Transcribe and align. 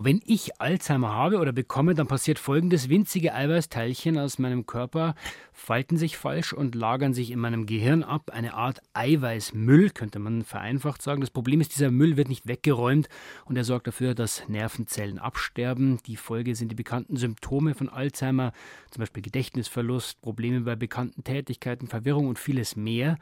Wenn 0.00 0.20
ich 0.24 0.60
Alzheimer 0.60 1.12
habe 1.12 1.38
oder 1.38 1.50
bekomme, 1.50 1.92
dann 1.96 2.06
passiert 2.06 2.38
folgendes. 2.38 2.88
Winzige 2.88 3.34
Eiweißteilchen 3.34 4.16
aus 4.16 4.38
meinem 4.38 4.64
Körper 4.64 5.16
falten 5.52 5.96
sich 5.96 6.16
falsch 6.16 6.52
und 6.52 6.76
lagern 6.76 7.14
sich 7.14 7.32
in 7.32 7.40
meinem 7.40 7.66
Gehirn 7.66 8.04
ab. 8.04 8.30
Eine 8.32 8.54
Art 8.54 8.80
Eiweißmüll, 8.92 9.90
könnte 9.90 10.20
man 10.20 10.44
vereinfacht 10.44 11.02
sagen. 11.02 11.20
Das 11.20 11.32
Problem 11.32 11.60
ist, 11.60 11.74
dieser 11.74 11.90
Müll 11.90 12.16
wird 12.16 12.28
nicht 12.28 12.46
weggeräumt 12.46 13.08
und 13.46 13.56
er 13.56 13.64
sorgt 13.64 13.88
dafür, 13.88 14.14
dass 14.14 14.48
Nervenzellen 14.48 15.18
absterben. 15.18 15.98
Die 16.06 16.14
Folge 16.16 16.54
sind 16.54 16.68
die 16.70 16.76
bekannten 16.76 17.16
Symptome 17.16 17.74
von 17.74 17.88
Alzheimer, 17.88 18.52
zum 18.92 19.00
Beispiel 19.00 19.24
Gedächtnisverlust, 19.24 20.22
Probleme 20.22 20.60
bei 20.60 20.76
bekannten 20.76 21.24
Tätigkeiten, 21.24 21.88
Verwirrung 21.88 22.28
und 22.28 22.38
vieles 22.38 22.76
mehr. 22.76 23.18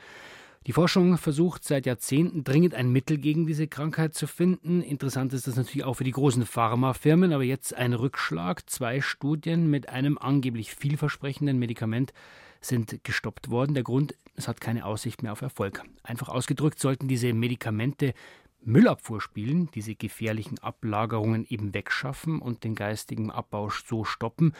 Die 0.67 0.73
Forschung 0.73 1.17
versucht 1.17 1.63
seit 1.63 1.87
Jahrzehnten 1.87 2.43
dringend 2.43 2.75
ein 2.75 2.91
Mittel 2.91 3.19
gegen 3.19 3.47
diese 3.47 3.69
Krankheit 3.69 4.15
zu 4.15 4.27
finden. 4.27 4.83
Interessant 4.83 5.33
ist 5.33 5.47
das 5.47 5.55
natürlich 5.55 5.85
auch 5.85 5.95
für 5.95 6.03
die 6.03 6.11
großen 6.11 6.45
Pharmafirmen, 6.45 7.33
aber 7.33 7.45
jetzt 7.45 7.73
ein 7.73 7.93
Rückschlag. 7.93 8.69
Zwei 8.69 9.01
Studien 9.01 9.71
mit 9.71 9.89
einem 9.89 10.19
angeblich 10.19 10.75
vielversprechenden 10.75 11.57
Medikament 11.61 12.13
sind 12.61 13.05
gestoppt 13.05 13.49
worden. 13.49 13.75
Der 13.75 13.85
Grund, 13.85 14.17
es 14.35 14.49
hat 14.49 14.61
keine 14.61 14.87
Aussicht 14.87 15.23
mehr 15.23 15.31
auf 15.31 15.41
Erfolg. 15.41 15.85
Einfach 16.03 16.29
ausgedrückt 16.29 16.81
sollten 16.81 17.07
diese 17.07 17.33
Medikamente 17.33 18.13
Müllabfuhr 18.65 19.21
spielen, 19.21 19.69
diese 19.73 19.95
gefährlichen 19.95 20.59
Ablagerungen 20.59 21.47
eben 21.49 21.75
wegschaffen 21.75 22.41
und 22.41 22.65
den 22.65 22.75
geistigen 22.75 23.31
Abbau 23.31 23.71
so 23.71 24.03
stoppen. 24.03 24.53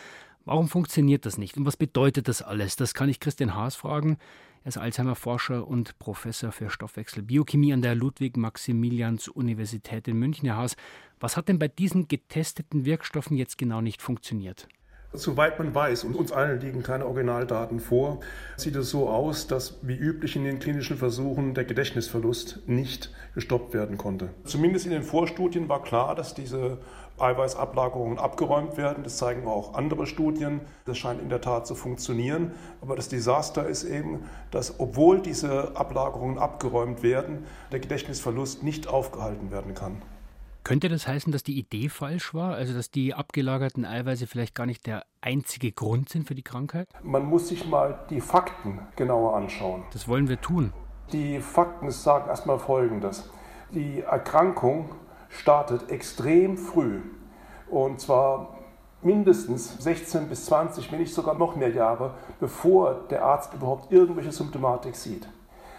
Warum 0.47 0.69
funktioniert 0.69 1.27
das 1.27 1.37
nicht 1.39 1.57
und 1.57 1.67
was 1.67 1.77
bedeutet 1.77 2.29
das 2.29 2.41
alles? 2.41 2.77
Das 2.77 2.95
kann 2.95 3.09
ich 3.09 3.19
Christian 3.19 3.57
Haas 3.57 3.75
fragen. 3.75 4.17
Er 4.63 4.69
ist 4.69 4.79
Alzheimer-Forscher 4.79 5.67
und 5.67 5.99
Professor 5.99 6.53
für 6.53 6.71
Stoffwechselbiochemie 6.71 7.73
an 7.73 7.83
der 7.83 7.97
Ludwig-Maximilians-Universität 7.97 10.07
in 10.07 10.21
München. 10.21 10.47
Herr 10.47 10.59
Haas, 10.59 10.77
was 11.19 11.37
hat 11.37 11.49
denn 11.49 11.59
bei 11.59 11.67
diesen 11.67 12.07
getesteten 12.07 12.85
Wirkstoffen 12.85 13.37
jetzt 13.37 13.59
genau 13.59 13.81
nicht 13.81 14.01
funktioniert? 14.01 14.69
Soweit 15.13 15.59
man 15.59 15.75
weiß, 15.75 16.05
und 16.05 16.15
uns 16.15 16.33
allen 16.33 16.61
liegen 16.61 16.83
keine 16.83 17.07
Originaldaten 17.07 17.81
vor, 17.81 18.21
sieht 18.57 18.77
es 18.77 18.91
so 18.91 19.09
aus, 19.09 19.47
dass 19.47 19.79
wie 19.83 19.97
üblich 19.97 20.37
in 20.37 20.45
den 20.45 20.59
klinischen 20.59 20.97
Versuchen 20.97 21.55
der 21.55 21.65
Gedächtnisverlust 21.65 22.61
nicht 22.67 23.13
gestoppt 23.35 23.73
werden 23.73 23.97
konnte. 23.97 24.29
Zumindest 24.45 24.85
in 24.85 24.93
den 24.93 25.03
Vorstudien 25.03 25.69
war 25.69 25.83
klar, 25.83 26.15
dass 26.15 26.35
diese 26.35 26.79
Eiweißablagerungen 27.19 28.19
abgeräumt 28.19 28.77
werden. 28.77 29.05
Das 29.05 29.17
zeigen 29.17 29.47
auch 29.47 29.75
andere 29.75 30.07
Studien. 30.07 30.61
Das 30.85 30.99
scheint 30.99 31.23
in 31.23 31.29
der 31.29 31.41
Tat 31.41 31.67
zu 31.67 31.75
funktionieren. 31.75 32.53
Aber 32.83 32.95
das 32.95 33.09
Desaster 33.09 33.67
ist 33.67 33.85
eben, 33.85 34.25
dass 34.51 34.79
obwohl 34.81 35.21
diese 35.21 35.77
Ablagerungen 35.77 36.39
abgeräumt 36.39 37.03
werden, 37.03 37.47
der 37.73 37.81
Gedächtnisverlust 37.81 38.63
nicht 38.63 38.89
aufgehalten 38.89 39.51
werden 39.51 39.75
kann. 39.75 40.03
Könnte 40.67 40.89
das 40.89 41.07
heißen, 41.07 41.31
dass 41.31 41.45
die 41.45 41.57
Idee 41.61 41.89
falsch 41.89 42.35
war? 42.35 42.57
Also, 42.57 42.75
dass 42.75 42.91
die 42.91 43.15
abgelagerten 43.15 43.85
Eiweiße 43.85 44.27
vielleicht 44.27 44.57
gar 44.57 44.67
nicht 44.67 44.85
der 44.89 45.05
einzige 45.21 45.71
Grund 45.71 46.09
sind 46.09 46.27
für 46.27 46.35
die 46.35 46.43
Krankheit? 46.43 46.89
Man 47.05 47.25
muss 47.25 47.47
sich 47.47 47.69
mal 47.69 48.01
die 48.11 48.21
Fakten 48.21 48.81
genauer 48.97 49.37
anschauen. 49.37 49.85
Das 49.93 50.09
wollen 50.09 50.29
wir 50.29 50.41
tun. 50.41 50.73
Die 51.13 51.39
Fakten 51.39 51.89
sagen 51.93 52.29
erstmal 52.29 52.59
Folgendes. 52.59 53.31
Die 53.71 54.01
Erkrankung 54.01 54.91
startet 55.29 55.89
extrem 55.89 56.59
früh. 56.59 57.01
Und 57.71 58.01
zwar 58.01 58.59
mindestens 59.03 59.79
16 59.79 60.29
bis 60.29 60.47
20, 60.47 60.91
wenn 60.91 60.99
nicht 60.99 61.15
sogar 61.15 61.39
noch 61.39 61.55
mehr 61.55 61.71
Jahre, 61.71 62.15
bevor 62.41 63.07
der 63.09 63.25
Arzt 63.25 63.55
überhaupt 63.55 63.93
irgendwelche 63.93 64.33
Symptomatik 64.33 64.97
sieht. 64.97 65.29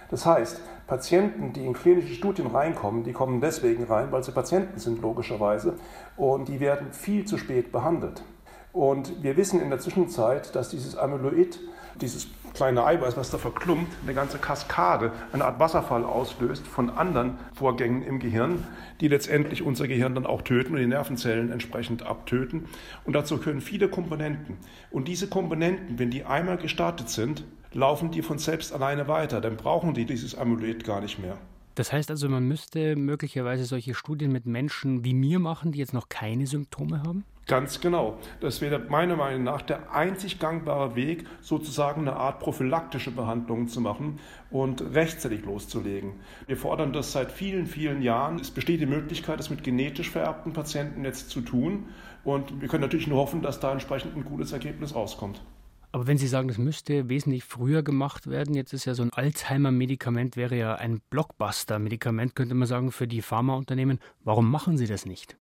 Das 0.10 0.26
heißt, 0.26 0.62
Patienten, 0.88 1.52
die 1.52 1.66
in 1.66 1.74
klinische 1.74 2.14
Studien 2.14 2.48
reinkommen, 2.48 3.04
die 3.04 3.12
kommen 3.12 3.42
deswegen 3.42 3.84
rein, 3.84 4.12
weil 4.12 4.24
sie 4.24 4.32
Patienten 4.32 4.80
sind, 4.80 5.02
logischerweise, 5.02 5.74
und 6.16 6.48
die 6.48 6.60
werden 6.60 6.94
viel 6.94 7.26
zu 7.26 7.38
spät 7.38 7.72
behandelt. 7.72 8.24
Und 8.72 9.24
wir 9.24 9.36
wissen 9.38 9.62
in 9.62 9.70
der 9.70 9.80
Zwischenzeit, 9.80 10.56
dass 10.56 10.70
dieses 10.70 10.96
Amyloid, 10.96 11.60
dieses 12.00 12.28
kleine 12.54 12.86
Eiweiß, 12.86 13.18
was 13.18 13.32
da 13.32 13.38
verklumpt, 13.38 13.92
eine 14.04 14.14
ganze 14.14 14.38
Kaskade, 14.38 15.12
eine 15.34 15.46
Art 15.46 15.60
Wasserfall 15.60 16.04
auslöst 16.04 16.66
von 16.66 16.90
anderen 16.90 17.38
Vorgängen 17.54 18.04
im 18.04 18.20
Gehirn, 18.20 18.66
die 19.02 19.08
letztendlich 19.08 19.64
unser 19.64 19.88
Gehirn 19.88 20.16
dann 20.16 20.26
auch 20.26 20.42
töten 20.42 20.74
und 20.74 20.80
die 20.80 20.88
Nervenzellen 20.88 21.52
entsprechend 21.52 22.06
abtöten. 22.06 22.66
Und 23.04 23.14
dazu 23.14 23.38
können 23.38 23.62
viele 23.62 23.90
Komponenten. 23.90 24.58
Und 24.92 25.08
diese 25.08 25.28
Komponenten, 25.28 26.00
wenn 26.00 26.12
die 26.12 26.24
einmal 26.24 26.58
gestartet 26.58 27.10
sind, 27.10 27.46
laufen 27.74 28.12
die 28.12 28.22
von 28.22 28.38
selbst 28.38 28.74
alleine 28.74 29.08
weiter. 29.08 29.42
Dann 29.42 29.58
brauchen 29.58 29.94
die 29.94 30.06
dieses 30.06 30.36
Amyloid 30.36 30.84
gar 30.84 31.02
nicht 31.02 31.20
mehr. 31.20 31.38
Das 31.76 31.94
heißt 31.94 32.10
also, 32.10 32.28
man 32.28 32.48
müsste 32.48 32.96
möglicherweise 32.96 33.66
solche 33.66 33.94
Studien 33.94 34.32
mit 34.32 34.48
Menschen 34.48 35.04
wie 35.06 35.14
mir 35.14 35.38
machen, 35.38 35.72
die 35.72 35.78
jetzt 35.78 35.94
noch 35.94 36.10
keine 36.10 36.48
Symptome 36.48 37.04
haben? 37.04 37.24
Ganz 37.46 37.80
genau. 37.80 38.18
Das 38.42 38.62
wäre 38.62 38.80
meiner 38.80 39.16
Meinung 39.16 39.44
nach 39.44 39.62
der 39.62 39.94
einzig 39.94 40.40
gangbare 40.40 40.96
Weg, 40.96 41.26
sozusagen 41.40 42.02
eine 42.02 42.18
Art 42.18 42.40
prophylaktische 42.40 43.12
Behandlung 43.12 43.68
zu 43.68 43.80
machen 43.80 44.20
und 44.50 44.82
rechtzeitig 44.82 45.46
loszulegen. 45.46 46.14
Wir 46.48 46.58
fordern 46.58 46.94
das 46.94 47.12
seit 47.12 47.32
vielen, 47.32 47.68
vielen 47.68 48.02
Jahren. 48.02 48.40
Es 48.40 48.52
besteht 48.52 48.82
die 48.82 48.86
Möglichkeit, 48.86 49.40
das 49.40 49.50
mit 49.50 49.64
genetisch 49.64 50.10
vererbten 50.10 50.54
Patienten 50.54 51.06
jetzt 51.06 51.30
zu 51.30 51.42
tun. 51.42 51.86
Und 52.26 52.60
wir 52.60 52.68
können 52.68 52.82
natürlich 52.82 53.08
nur 53.08 53.20
hoffen, 53.20 53.44
dass 53.44 53.60
da 53.60 53.72
entsprechend 53.72 54.18
ein 54.18 54.26
gutes 54.26 54.52
Ergebnis 54.52 54.94
rauskommt. 54.94 55.42
Aber 55.98 56.06
wenn 56.06 56.20
Sie 56.20 56.28
sagen, 56.28 56.48
das 56.48 56.60
müsste 56.60 57.10
wesentlich 57.10 57.44
früher 57.44 57.82
gemacht 57.82 58.28
werden, 58.28 58.54
jetzt 58.54 58.72
ist 58.72 58.86
ja 58.86 58.94
so 58.94 59.02
ein 59.02 59.12
Alzheimer-Medikament, 59.12 60.38
wäre 60.38 60.56
ja 60.56 60.76
ein 60.76 61.02
Blockbuster-Medikament, 61.10 62.36
könnte 62.36 62.54
man 62.54 62.68
sagen, 62.68 62.92
für 62.92 63.08
die 63.08 63.24
Pharmaunternehmen. 63.24 63.98
Warum 64.24 64.52
machen 64.52 64.78
Sie 64.78 64.86
das 64.86 65.08
nicht? 65.08 65.38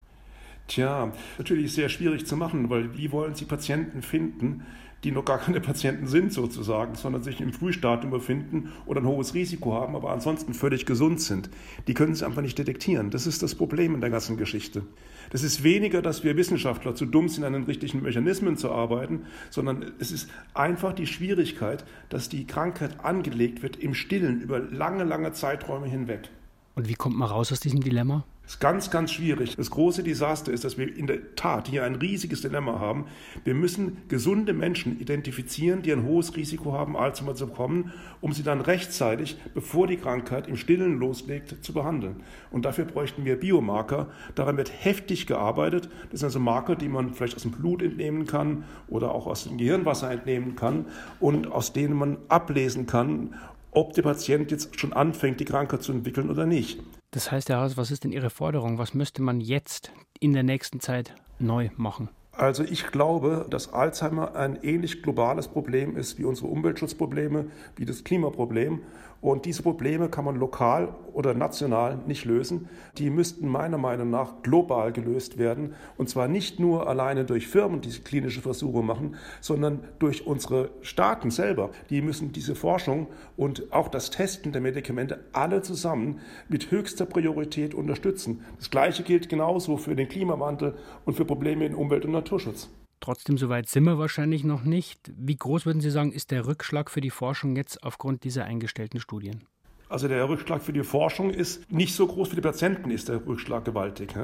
Tja, 0.69 1.12
natürlich 1.38 1.72
sehr 1.72 1.88
schwierig 1.88 2.25
zu 2.26 2.37
machen, 2.37 2.70
weil 2.70 2.97
wie 2.97 3.10
wollen 3.10 3.34
Sie 3.34 3.47
Patienten 3.47 4.00
finden, 4.00 4.64
die 5.04 5.12
noch 5.12 5.25
gar 5.25 5.38
keine 5.38 5.60
Patienten 5.60 6.06
sind 6.06 6.32
sozusagen, 6.32 6.94
sondern 6.94 7.22
sich 7.22 7.41
im 7.41 7.53
Frühstadium 7.53 8.10
befinden 8.10 8.72
oder 8.87 9.00
ein 9.00 9.06
hohes 9.06 9.34
Risiko 9.34 9.75
haben, 9.75 9.94
aber 9.94 10.10
ansonsten 10.10 10.54
völlig 10.54 10.87
gesund 10.87 11.20
sind. 11.20 11.50
Die 11.87 11.94
können 11.94 12.15
Sie 12.15 12.25
einfach 12.25 12.42
nicht 12.42 12.59
detektieren. 12.59 13.10
Das 13.10 13.26
ist 13.26 13.43
das 13.43 13.54
Problem 13.54 13.94
in 13.94 14.00
der 14.00 14.10
ganzen 14.10 14.37
Geschichte. 14.37 14.82
Das 15.31 15.43
ist 15.43 15.62
weniger, 15.62 16.00
dass 16.00 16.25
wir 16.25 16.37
Wissenschaftler 16.37 16.94
zu 16.94 17.06
dumm 17.06 17.28
sind, 17.28 17.44
an 17.44 17.53
den 17.53 17.64
richtigen 17.64 18.03
Mechanismen 18.03 18.56
zu 18.56 18.70
arbeiten, 18.70 19.22
sondern 19.50 19.93
es 19.98 20.10
ist 20.10 20.31
einfach 20.54 20.93
die 20.94 21.06
Schwierigkeit, 21.06 21.84
dass 22.09 22.28
die 22.28 22.47
Krankheit 22.47 23.04
angelegt 23.04 23.62
wird 23.62 23.76
im 23.76 23.94
Stillen 23.94 24.41
über 24.41 24.59
lange, 24.59 25.04
lange 25.04 25.32
Zeiträume 25.32 25.87
hinweg. 25.87 26.31
Und 26.75 26.88
wie 26.88 26.94
kommt 26.94 27.16
man 27.16 27.28
raus 27.28 27.53
aus 27.53 27.60
diesem 27.60 27.81
Dilemma? 27.81 28.25
Das 28.44 28.55
ist 28.55 28.60
ganz, 28.60 28.91
ganz 28.91 29.10
schwierig. 29.10 29.56
Das 29.56 29.71
große 29.71 30.03
Desaster 30.03 30.53
ist, 30.53 30.65
dass 30.65 30.77
wir 30.77 30.94
in 30.94 31.06
der 31.06 31.34
Tat 31.34 31.66
hier 31.66 31.82
ein 31.82 31.94
riesiges 31.94 32.43
Dilemma 32.43 32.78
haben. 32.78 33.06
Wir 33.43 33.55
müssen 33.55 34.03
gesunde 34.09 34.53
Menschen 34.53 35.00
identifizieren, 35.00 35.81
die 35.81 35.93
ein 35.93 36.05
hohes 36.05 36.37
Risiko 36.37 36.75
haben, 36.75 36.94
Alzheimer 36.94 37.34
zu 37.34 37.47
bekommen, 37.47 37.93
um 38.21 38.34
sie 38.34 38.43
dann 38.43 38.60
rechtzeitig, 38.60 39.38
bevor 39.55 39.87
die 39.87 39.97
Krankheit 39.97 40.47
im 40.47 40.56
Stillen 40.56 40.99
loslegt, 40.99 41.65
zu 41.65 41.72
behandeln. 41.72 42.16
Und 42.50 42.66
dafür 42.66 42.84
bräuchten 42.84 43.25
wir 43.25 43.41
Biomarker. 43.41 44.09
Daran 44.34 44.59
wird 44.59 44.71
heftig 44.84 45.26
gearbeitet. 45.26 45.88
Das 46.11 46.21
sind 46.21 46.26
also 46.26 46.38
Marker, 46.38 46.76
die 46.76 46.88
man 46.88 47.15
vielleicht 47.15 47.37
aus 47.37 47.43
dem 47.43 47.53
Blut 47.53 47.81
entnehmen 47.81 48.26
kann 48.26 48.65
oder 48.88 49.15
auch 49.15 49.26
aus 49.26 49.44
dem 49.44 49.56
Gehirnwasser 49.56 50.11
entnehmen 50.11 50.55
kann 50.55 50.84
und 51.19 51.50
aus 51.50 51.72
denen 51.72 51.94
man 51.94 52.19
ablesen 52.28 52.87
kann, 52.87 53.34
ob 53.71 53.94
der 53.94 54.03
Patient 54.03 54.50
jetzt 54.50 54.78
schon 54.78 54.93
anfängt, 54.93 55.41
die 55.41 55.47
Krankheit 55.47 55.82
zu 55.82 55.93
entwickeln 55.93 56.31
oder 56.31 56.44
nicht. 56.44 56.81
Das 57.14 57.30
heißt, 57.30 57.48
Herr 57.48 57.60
Haus, 57.60 57.76
was 57.76 57.92
ist 57.92 58.02
denn 58.02 58.10
Ihre 58.10 58.28
Forderung? 58.28 58.76
Was 58.78 58.92
müsste 58.92 59.22
man 59.22 59.41
jetzt 59.41 59.92
in 60.19 60.32
der 60.32 60.42
nächsten 60.42 60.80
Zeit 60.80 61.14
neu 61.38 61.70
machen? 61.76 62.08
Also 62.37 62.65
ich 62.65 62.89
glaube, 62.89 63.47
dass 63.49 63.72
Alzheimer 63.72 64.34
ein 64.34 64.59
ähnlich 64.62 65.03
globales 65.03 65.47
Problem 65.47 65.97
ist 65.97 66.19
wie 66.19 66.25
unsere 66.25 66.49
Umweltschutzprobleme, 66.49 67.47
wie 67.76 67.85
das 67.85 68.03
Klimaproblem. 68.03 68.81
Und 69.25 69.47
diese 69.47 69.62
Probleme 69.62 70.11
kann 70.11 70.26
man 70.26 70.37
lokal 70.37 70.94
oder 71.14 71.32
national 71.32 71.99
nicht 72.06 72.26
lösen. 72.26 72.69
Die 72.99 73.08
müssten 73.08 73.49
meiner 73.49 73.79
Meinung 73.79 74.11
nach 74.11 74.43
global 74.43 74.93
gelöst 74.93 75.38
werden. 75.38 75.73
Und 75.97 76.11
zwar 76.11 76.29
nicht 76.29 76.61
nur 76.61 76.87
alleine 76.88 77.25
durch 77.25 77.47
Firmen, 77.47 77.81
die 77.81 77.88
klinische 77.88 78.43
Versuche 78.43 78.82
machen, 78.82 79.17
sondern 79.41 79.81
durch 79.99 80.26
unsere 80.26 80.73
Staaten 80.82 81.31
selber. 81.31 81.70
Die 81.88 82.03
müssen 82.03 82.32
diese 82.32 82.55
Forschung 82.55 83.06
und 83.38 83.73
auch 83.73 83.88
das 83.88 84.11
Testen 84.11 84.53
der 84.53 84.61
Medikamente 84.61 85.20
alle 85.32 85.62
zusammen 85.62 86.20
mit 86.50 86.70
höchster 86.70 87.06
Priorität 87.06 87.73
unterstützen. 87.73 88.44
Das 88.58 88.69
Gleiche 88.69 89.05
gilt 89.05 89.31
genauso 89.31 89.79
für 89.79 89.97
den 89.97 90.11
Klimawandel 90.11 90.75
und 91.06 91.14
für 91.14 91.25
Probleme 91.25 91.64
in 91.64 91.75
Umwelt 91.75 92.05
und 92.05 92.12
Naturschutz. 92.25 92.71
Trotzdem, 93.00 93.37
soweit 93.37 93.69
sind 93.69 93.85
wir 93.85 93.99
wahrscheinlich 93.99 94.44
noch 94.44 94.65
nicht. 94.65 95.12
Wie 95.15 95.37
groß 95.37 95.67
würden 95.67 95.82
Sie 95.82 95.91
sagen, 95.91 96.11
ist 96.11 96.31
der 96.31 96.47
Rückschlag 96.47 96.91
für 96.91 97.03
die 97.03 97.11
Forschung 97.11 97.55
jetzt 97.55 97.82
aufgrund 97.82 98.25
dieser 98.25 98.47
eingestellten 98.47 98.99
Studien? 98.99 99.44
Also 99.88 100.08
der 100.08 100.26
Rückschlag 100.28 100.62
für 100.62 100.72
die 100.72 100.82
Forschung 100.82 101.31
ist 101.31 101.70
nicht 101.70 101.94
so 101.94 102.06
groß, 102.06 102.28
für 102.28 102.36
die 102.36 102.40
Patienten 102.40 102.90
ist 102.90 103.10
der 103.10 103.25
Rückschlag 103.26 103.64
gewaltig. 103.66 104.14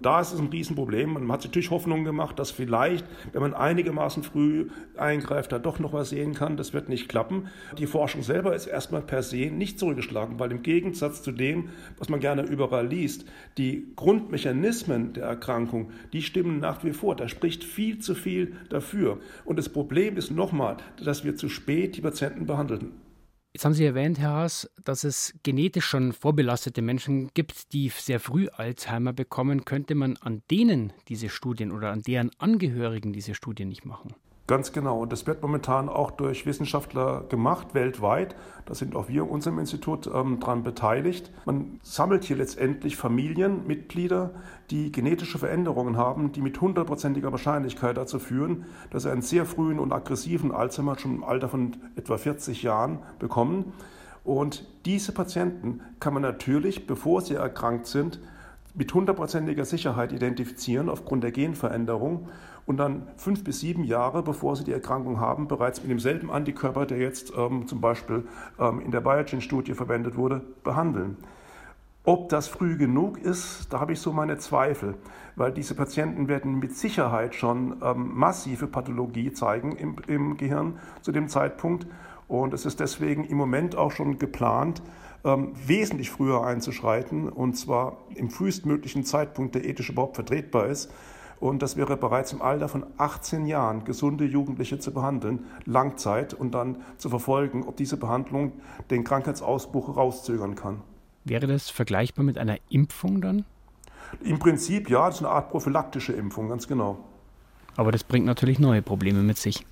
Da 0.00 0.20
ist 0.20 0.32
es 0.32 0.40
ein 0.40 0.48
Riesenproblem. 0.48 1.12
Man 1.12 1.30
hat 1.30 1.42
sich 1.42 1.50
natürlich 1.50 1.70
Hoffnung 1.70 2.04
gemacht, 2.04 2.38
dass 2.38 2.50
vielleicht, 2.50 3.06
wenn 3.32 3.40
man 3.40 3.54
einigermaßen 3.54 4.24
früh 4.24 4.68
eingreift, 4.96 5.52
da 5.52 5.60
doch 5.60 5.78
noch 5.78 5.92
was 5.92 6.10
sehen 6.10 6.34
kann. 6.34 6.56
Das 6.56 6.72
wird 6.72 6.88
nicht 6.88 7.08
klappen. 7.08 7.48
Die 7.78 7.86
Forschung 7.86 8.22
selber 8.22 8.56
ist 8.56 8.66
erstmal 8.66 9.02
per 9.02 9.22
se 9.22 9.50
nicht 9.50 9.78
zurückgeschlagen, 9.78 10.40
weil 10.40 10.50
im 10.50 10.62
Gegensatz 10.62 11.22
zu 11.22 11.30
dem, 11.30 11.68
was 11.96 12.08
man 12.08 12.18
gerne 12.18 12.42
überall 12.42 12.86
liest, 12.86 13.24
die 13.56 13.92
Grundmechanismen 13.94 15.12
der 15.12 15.26
Erkrankung, 15.26 15.90
die 16.12 16.22
stimmen 16.22 16.58
nach 16.58 16.82
wie 16.82 16.92
vor. 16.92 17.14
Da 17.14 17.28
spricht 17.28 17.62
viel 17.62 18.00
zu 18.00 18.16
viel 18.16 18.56
dafür. 18.68 19.20
Und 19.44 19.60
das 19.60 19.68
Problem 19.68 20.16
ist 20.16 20.32
nochmal, 20.32 20.76
dass 21.02 21.24
wir 21.24 21.36
zu 21.36 21.48
spät 21.48 21.96
die 21.96 22.00
Patienten 22.00 22.46
behandeln. 22.46 23.03
Jetzt 23.54 23.64
haben 23.64 23.74
Sie 23.74 23.84
erwähnt, 23.84 24.18
Herr 24.18 24.30
Haas, 24.30 24.68
dass 24.82 25.04
es 25.04 25.32
genetisch 25.44 25.84
schon 25.84 26.12
vorbelastete 26.12 26.82
Menschen 26.82 27.30
gibt, 27.34 27.72
die 27.72 27.88
sehr 27.88 28.18
früh 28.18 28.48
Alzheimer 28.48 29.12
bekommen. 29.12 29.64
Könnte 29.64 29.94
man 29.94 30.16
an 30.16 30.42
denen 30.50 30.92
diese 31.06 31.28
Studien 31.28 31.70
oder 31.70 31.92
an 31.92 32.02
deren 32.02 32.32
Angehörigen 32.38 33.12
diese 33.12 33.36
Studien 33.36 33.68
nicht 33.68 33.84
machen? 33.84 34.16
Ganz 34.46 34.72
genau. 34.72 35.00
Und 35.00 35.10
das 35.10 35.26
wird 35.26 35.40
momentan 35.40 35.88
auch 35.88 36.10
durch 36.10 36.44
Wissenschaftler 36.44 37.24
gemacht, 37.30 37.68
weltweit. 37.72 38.36
Da 38.66 38.74
sind 38.74 38.94
auch 38.94 39.08
wir 39.08 39.22
in 39.22 39.28
unserem 39.30 39.58
Institut 39.58 40.06
ähm, 40.06 40.38
daran 40.38 40.62
beteiligt. 40.62 41.30
Man 41.46 41.80
sammelt 41.82 42.24
hier 42.24 42.36
letztendlich 42.36 42.96
Familienmitglieder, 42.96 44.32
die 44.70 44.92
genetische 44.92 45.38
Veränderungen 45.38 45.96
haben, 45.96 46.32
die 46.32 46.42
mit 46.42 46.60
hundertprozentiger 46.60 47.32
Wahrscheinlichkeit 47.32 47.96
dazu 47.96 48.18
führen, 48.18 48.66
dass 48.90 49.04
sie 49.04 49.10
einen 49.10 49.22
sehr 49.22 49.46
frühen 49.46 49.78
und 49.78 49.92
aggressiven 49.92 50.52
Alzheimer 50.52 50.98
schon 50.98 51.16
im 51.16 51.24
Alter 51.24 51.48
von 51.48 51.76
etwa 51.96 52.18
40 52.18 52.62
Jahren 52.62 52.98
bekommen. 53.18 53.72
Und 54.24 54.66
diese 54.84 55.12
Patienten 55.12 55.80
kann 56.00 56.12
man 56.12 56.22
natürlich, 56.22 56.86
bevor 56.86 57.22
sie 57.22 57.34
erkrankt 57.34 57.86
sind, 57.86 58.20
mit 58.74 58.92
hundertprozentiger 58.92 59.64
Sicherheit 59.64 60.12
identifizieren 60.12 60.88
aufgrund 60.88 61.22
der 61.22 61.30
Genveränderung 61.30 62.28
und 62.66 62.76
dann 62.78 63.08
fünf 63.16 63.44
bis 63.44 63.60
sieben 63.60 63.84
Jahre, 63.84 64.22
bevor 64.22 64.56
sie 64.56 64.64
die 64.64 64.72
Erkrankung 64.72 65.20
haben, 65.20 65.46
bereits 65.48 65.80
mit 65.80 65.90
demselben 65.90 66.30
Antikörper, 66.30 66.84
der 66.84 66.98
jetzt 66.98 67.32
ähm, 67.36 67.68
zum 67.68 67.80
Beispiel 67.80 68.26
ähm, 68.58 68.80
in 68.80 68.90
der 68.90 69.00
Biogen-Studie 69.00 69.74
verwendet 69.74 70.16
wurde, 70.16 70.42
behandeln. 70.64 71.16
Ob 72.06 72.28
das 72.28 72.48
früh 72.48 72.76
genug 72.76 73.18
ist, 73.18 73.72
da 73.72 73.80
habe 73.80 73.92
ich 73.92 74.00
so 74.00 74.12
meine 74.12 74.36
Zweifel, 74.36 74.94
weil 75.36 75.52
diese 75.52 75.74
Patienten 75.74 76.28
werden 76.28 76.58
mit 76.58 76.76
Sicherheit 76.76 77.34
schon 77.34 77.76
ähm, 77.82 78.10
massive 78.14 78.66
Pathologie 78.66 79.32
zeigen 79.32 79.76
im, 79.76 79.96
im 80.06 80.36
Gehirn 80.36 80.78
zu 81.00 81.12
dem 81.12 81.28
Zeitpunkt. 81.28 81.86
Und 82.28 82.52
es 82.52 82.66
ist 82.66 82.80
deswegen 82.80 83.24
im 83.24 83.36
Moment 83.36 83.76
auch 83.76 83.90
schon 83.90 84.18
geplant, 84.18 84.82
ähm, 85.24 85.52
wesentlich 85.66 86.10
früher 86.10 86.44
einzuschreiten, 86.44 87.28
und 87.28 87.54
zwar 87.54 87.98
im 88.14 88.30
frühestmöglichen 88.30 89.04
Zeitpunkt, 89.04 89.54
der 89.54 89.64
ethisch 89.64 89.90
überhaupt 89.90 90.16
vertretbar 90.16 90.66
ist. 90.66 90.90
Und 91.40 91.62
das 91.62 91.76
wäre 91.76 91.96
bereits 91.96 92.32
im 92.32 92.40
Alter 92.40 92.68
von 92.68 92.86
18 92.96 93.46
Jahren, 93.46 93.84
gesunde 93.84 94.24
Jugendliche 94.24 94.78
zu 94.78 94.92
behandeln, 94.92 95.46
Langzeit 95.64 96.32
und 96.32 96.54
dann 96.54 96.78
zu 96.96 97.10
verfolgen, 97.10 97.64
ob 97.64 97.76
diese 97.76 97.96
Behandlung 97.96 98.52
den 98.90 99.04
Krankheitsausbruch 99.04 99.96
rauszögern 99.96 100.54
kann. 100.54 100.80
Wäre 101.24 101.46
das 101.46 101.70
vergleichbar 101.70 102.24
mit 102.24 102.38
einer 102.38 102.58
Impfung 102.68 103.20
dann? 103.20 103.44
Im 104.22 104.38
Prinzip 104.38 104.88
ja, 104.88 105.06
das 105.06 105.16
ist 105.16 105.24
eine 105.24 105.34
Art 105.34 105.50
prophylaktische 105.50 106.12
Impfung, 106.12 106.48
ganz 106.48 106.68
genau. 106.68 106.98
Aber 107.76 107.90
das 107.90 108.04
bringt 108.04 108.26
natürlich 108.26 108.58
neue 108.58 108.82
Probleme 108.82 109.22
mit 109.22 109.38
sich. 109.38 109.66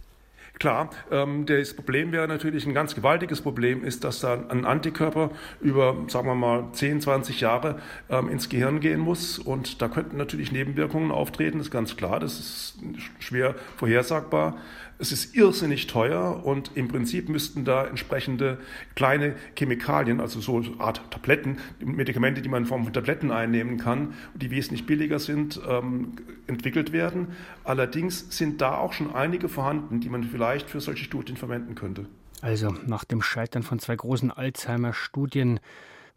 Klar, 0.59 0.91
ähm, 1.11 1.47
das 1.47 1.75
Problem 1.75 2.13
wäre 2.13 2.29
natürlich 2.29 2.67
ein 2.67 2.75
ganz 2.75 2.95
gewaltiges 2.95 3.41
Problem, 3.41 3.85
ist, 3.85 4.05
dass 4.05 4.21
da 4.21 4.39
ein 4.49 4.65
Antikörper 4.65 5.31
über, 5.61 5.97
sagen 6.09 6.29
wir 6.29 6.35
mal, 6.35 6.69
10, 6.73 7.01
20 7.01 7.41
Jahre 7.41 7.81
ähm, 8.11 8.29
ins 8.29 8.49
Gehirn 8.49 8.81
gehen 8.81 9.01
muss. 9.01 9.39
Und 9.39 9.83
da 9.83 9.89
könnten 9.89 10.17
natürlich 10.17 10.53
Nebenwirkungen 10.53 11.11
auftreten, 11.11 11.59
ist 11.59 11.71
ganz 11.71 11.97
klar, 11.97 12.21
das 12.21 12.39
ist 12.39 12.79
schwer 13.19 13.55
vorhersagbar. 13.77 14.57
Es 14.99 15.13
ist 15.13 15.35
irrsinnig 15.35 15.87
teuer 15.87 16.45
und 16.45 16.73
im 16.75 16.89
Prinzip 16.89 17.29
müssten 17.29 17.65
da 17.65 17.87
entsprechende 17.87 18.59
kleine 18.95 19.35
Chemikalien, 19.57 20.21
also 20.21 20.41
so 20.41 20.57
eine 20.59 20.81
Art 20.81 21.11
Tabletten, 21.11 21.59
Medikamente, 21.81 22.43
die 22.43 22.49
man 22.49 22.63
in 22.63 22.69
Form 22.69 22.85
von 22.85 22.93
Tabletten 22.93 23.31
einnehmen 23.31 23.79
kann, 23.79 24.15
die 24.35 24.51
wesentlich 24.51 24.87
billiger 24.87 25.19
sind, 25.19 25.61
ähm, 25.69 26.13
entwickelt 26.47 26.93
werden. 26.93 27.29
Allerdings 27.65 28.37
sind 28.37 28.61
da 28.61 28.77
auch 28.77 28.93
schon 28.93 29.15
einige 29.15 29.49
vorhanden, 29.49 30.01
die 30.01 30.09
man 30.09 30.25
vielleicht 30.25 30.71
für 30.71 30.81
solche 30.81 31.05
Studien 31.05 31.37
verwenden 31.37 31.75
könnte. 31.75 32.07
Also 32.41 32.75
nach 32.87 33.05
dem 33.05 33.23
Scheitern 33.23 33.63
von 33.63 33.79
zwei 33.79 33.95
großen 33.95 34.31
Alzheimer-Studien 34.31 35.61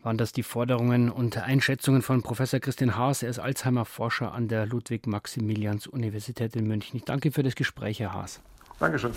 waren 0.06 0.18
das 0.18 0.32
die 0.32 0.44
Forderungen 0.44 1.10
und 1.10 1.38
Einschätzungen 1.38 2.04
von 2.04 2.22
Professor 2.22 2.60
Christian 2.60 2.96
Haas. 2.96 3.24
Er 3.24 3.30
ist 3.30 3.40
Alzheimer-Forscher 3.40 4.32
an 4.34 4.48
der 4.48 4.68
Ludwig-Maximilians-Universität 4.68 6.56
in 6.56 6.68
München. 6.68 6.98
Ich 6.98 7.06
danke 7.06 7.32
für 7.32 7.42
das 7.42 7.56
Gespräch, 7.56 8.00
Herr 8.00 8.14
Haas. 8.14 8.42
Dankeschön. 8.80 9.14